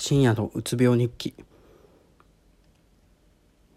[0.00, 1.34] 深夜のうつ病日記。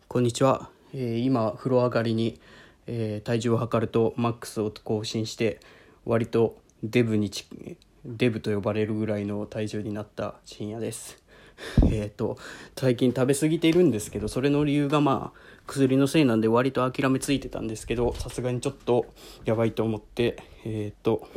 [0.07, 2.39] こんにちは、えー今風呂上がりに、
[2.87, 5.59] えー体重を測るとマックスを更新して
[6.05, 7.29] 割とデブに
[8.05, 11.21] デブと呼ばれるぐらいの体重になった深夜です。
[11.91, 12.37] えっと
[12.77, 19.07] 最近食べ過ぎているんですけどそれの理由がまあ薬のせいなんで割と諦めついてたんですけどさすがにちょっと
[19.43, 21.27] やばいと思ってえっ、と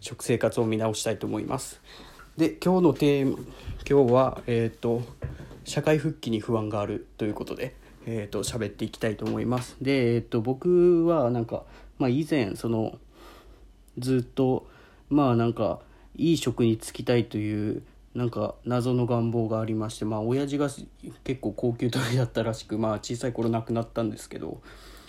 [0.00, 1.82] 食生活を見直したいと思います。
[2.38, 3.36] で今日のテーマ
[3.90, 5.02] 今日はえっ、と
[5.64, 7.74] 社会復帰に不安があるということで
[8.06, 9.76] えっ、と喋っていきたいと思います。
[9.82, 11.64] でえっ、と僕はなんか
[11.98, 12.96] まあ以前その
[13.98, 14.68] ずっと
[15.10, 15.80] まあなんか
[16.14, 17.82] いい職に就きたいという
[18.14, 20.68] なんか謎の願望がありましてまあ親父が
[21.24, 24.62] 結構高級取りだったらしくまあ小さい頃亡くなったんですけど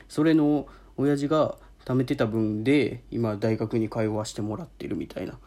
[0.08, 0.66] それの
[0.98, 5.38] 親父が貯めてた分で今大学に通わしてもらってるみたいな。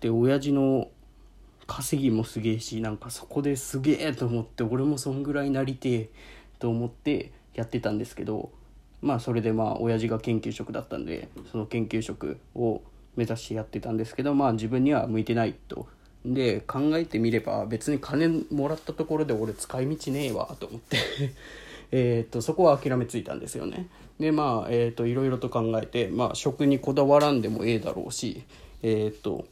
[0.00, 0.90] で親父の
[1.66, 6.08] 稼ぎもすげえしなんかそこですげえと思って俺もそんぐらいなりてえ
[6.58, 8.50] と思ってやってたんですけど
[9.00, 12.82] まあそれでまあ親父が研究職だったんでその研究職を
[13.16, 15.86] 目指してやってたんですけどまあ自分には向いてないと。
[16.24, 20.96] で考えてみれば別に金もらったところで俺使い道ねえわと思って。
[21.92, 23.88] えーとそこは諦めついたんですよね。
[24.18, 28.42] でまあえーといろいろと考えてまあ食にこだわらんでもええだろうし
[28.82, 29.44] えーと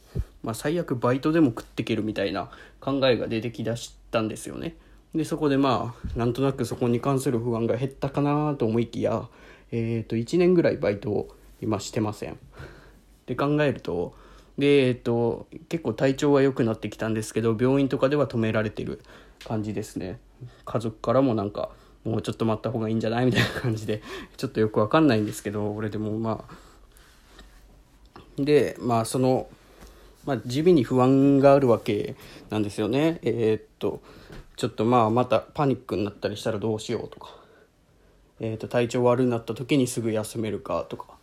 [0.43, 2.49] まあ最悪バイトでも食ってけるみたいな
[2.79, 4.75] 考えが出てきだしたんですよね。
[5.15, 9.27] でそこでまあなんとなくそこに関する不安が減ったかなと思いきや
[9.71, 12.37] えーと1年ぐらいバイトを今してません。
[13.25, 14.15] で考えると
[14.57, 19.01] で、えっと、結構体調は良くなってきたんですけど病院とかでは止められてる
[19.45, 20.19] 感じですね。
[20.65, 21.69] 家族からもなんか
[22.03, 24.01] もうちょっと待った方がいいんじゃないみたいな感じで
[24.37, 26.53] ちょっとよくわかんないんですけど俺でもまあ。
[28.37, 29.47] でまあその
[30.25, 32.15] まあ地味に不安があるわけ
[32.49, 33.19] なんですよね。
[33.23, 34.01] えーっと
[34.55, 37.35] ちょっとまあまたパニックになったりしたらどうしようとか。
[38.39, 41.13] えーっと体調悪くなった時にすぐ休めるかとか。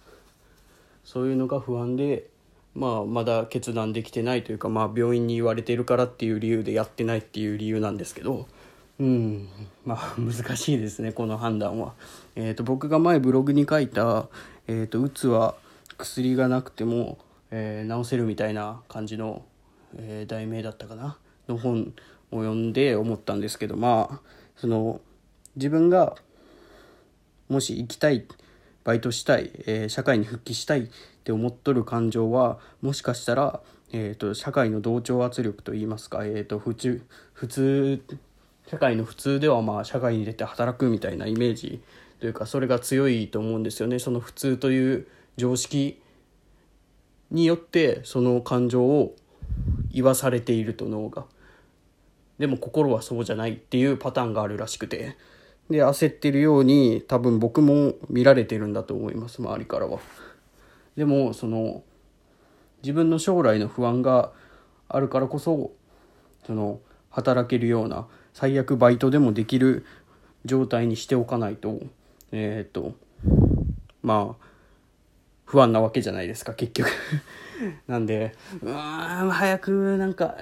[1.05, 2.29] そういうのが不安で、
[2.75, 8.47] まあ、まだ決断できてないというか、まあ、病院に言われてるからっていう理由でやってないっていう理由なんですけど、
[9.01, 9.49] うん、
[9.85, 11.95] まあ 難しいですねこの判断は。
[12.37, 14.29] えー、と僕が前ブログに書いた
[14.69, 15.57] 「えー、とうつは
[15.99, 17.19] 薬がなくても、
[17.51, 19.45] えー治せる」みたいな感じの、
[19.97, 21.19] えー題名だったかな？
[21.49, 21.93] の本
[22.31, 24.21] を読んで思ったんですけどまあ
[24.57, 25.01] その
[25.57, 26.17] 自分が
[27.49, 28.27] もし行きたい
[28.85, 30.89] バイトしたい、えー社会に復帰したいっ
[31.25, 33.61] て思っとる感情はもしかしたら、
[33.93, 37.03] えー、と社会の同調圧力といいますか、えー、と普通
[37.35, 38.01] 普通
[38.67, 41.83] 社会の普通ではまあ社会に出て働くみたいなイメージ
[42.21, 43.99] というかそれが強いと思うんですよね。
[43.99, 45.07] その普通という
[45.37, 46.01] 常識
[47.31, 49.15] によってその感情を
[49.93, 51.25] 言わされていると脳が。
[52.39, 55.17] でも心はそうじゃないっていうパターンがあるらしくて。
[55.71, 60.01] で焦ってるように多分僕も見られてるんだと思います周りからは。
[60.97, 61.85] でもその
[62.83, 64.33] 自分の将来の不安が
[64.89, 65.71] あるからこそ
[66.45, 66.81] その
[67.11, 69.85] 働けるような最悪バイトでもできる
[70.45, 71.79] 状態にしておかないと。
[72.33, 72.95] えっ、と
[74.03, 74.45] まあ
[75.51, 76.89] 不安なわけじゃないですか結局。
[77.89, 80.37] なんでうーん早くなんか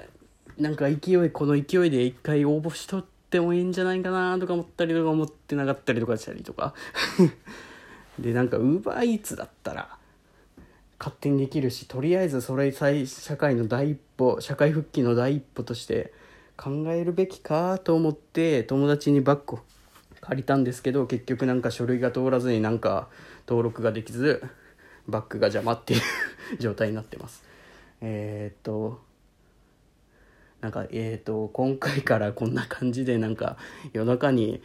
[0.59, 6.75] なんか勢いこの勢いで一回応募しとってもいいんじゃないかなとか思ったりとか思ってなかったりとかしたりとか。
[8.19, 9.97] でなんかウーバーイーツだったら
[10.99, 16.13] 勝手にできるしとりあえずそれ再社会の第一歩社会復帰の第一歩として
[16.57, 19.59] 考えるべきかと思って友達にバッグを
[20.19, 23.07] 借りたんですけど結局なんか書類が通らずになんか
[23.47, 24.43] 登録ができず
[25.09, 26.01] バッグが邪魔っていう
[26.59, 27.43] 状態になってます。
[28.01, 28.99] えー、っと
[30.61, 33.57] なんかえー、と今回からこんな感じでなんか
[33.93, 34.61] 夜中に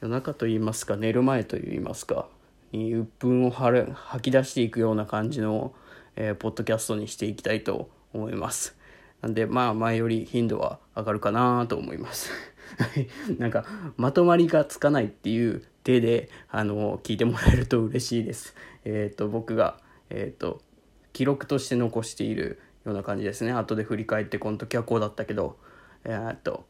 [0.00, 2.28] 夜中と言いますか寝る前と言いますか
[2.72, 5.72] に鬱憤を吐る吐き出していくような感じの、
[6.16, 8.76] えーポッドキャストにしていきたいと思います。
[9.22, 12.30] なんでまあ前より頻度は上がるかなと思います。
[13.38, 13.64] なんか
[13.96, 18.54] まとまりがつかないっていう手であの聞いてもらえると嬉しいです。
[18.84, 19.78] えっ、と僕が
[20.10, 20.60] えっ、と
[21.12, 23.52] 記録として残しているような感じですね。
[23.52, 25.56] 後で振り返ってこの時はこうだったけど
[26.04, 26.64] えーと、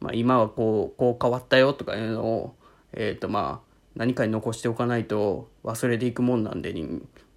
[0.00, 2.54] まあ、今はこうこう変わったよとかいうのを
[2.92, 6.72] えっとまあ何かに残しておかないと忘れていくもんなんで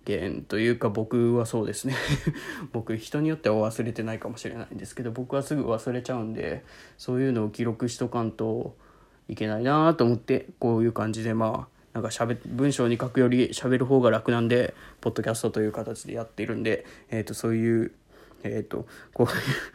[0.08, 1.96] 人間というか僕はそうですね。
[2.72, 6.64] 僕人によっては忘れてないかもしれないんですけど僕はすぐ忘れちゃうんで
[6.98, 8.76] そういうのを記録しとかんと
[9.28, 17.92] いけないなと思ってこういう感じでまあなんかしゃべ文章に書くより喋る方が楽なんでポッドキャストという形でやってるんで、えー、とそういう
[18.44, 19.34] えっ、とこういう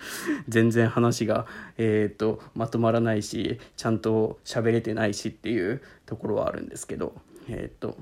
[0.49, 1.47] 全然話が、
[1.79, 7.13] えっ、とまとまらないしちゃんと喋れてないしっていうところはあるんですけど
[7.49, 7.97] えっ、と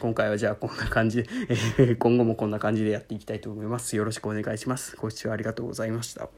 [0.00, 3.96] 今回はじゃあこんな感じで、えー今後もこんな感じでやっていきたいと思います。
[3.96, 4.96] よろしくお願いします。
[4.96, 6.28] ご視聴ありがとうございました。